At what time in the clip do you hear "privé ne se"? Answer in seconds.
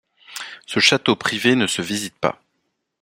1.15-1.83